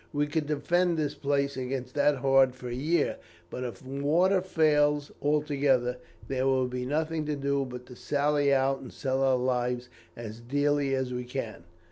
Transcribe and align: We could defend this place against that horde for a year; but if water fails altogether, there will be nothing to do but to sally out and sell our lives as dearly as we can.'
We 0.11 0.25
could 0.25 0.47
defend 0.47 0.97
this 0.97 1.13
place 1.13 1.55
against 1.55 1.93
that 1.93 2.15
horde 2.15 2.55
for 2.55 2.69
a 2.69 2.73
year; 2.73 3.17
but 3.51 3.63
if 3.63 3.85
water 3.85 4.41
fails 4.41 5.11
altogether, 5.21 5.97
there 6.27 6.47
will 6.47 6.67
be 6.67 6.87
nothing 6.87 7.23
to 7.27 7.35
do 7.35 7.65
but 7.65 7.85
to 7.85 7.95
sally 7.95 8.51
out 8.51 8.79
and 8.79 8.91
sell 8.91 9.21
our 9.21 9.37
lives 9.37 9.89
as 10.17 10.39
dearly 10.39 10.95
as 10.95 11.13
we 11.13 11.23
can.' 11.25 11.65